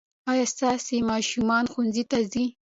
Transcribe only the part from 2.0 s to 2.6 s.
ته ځي؟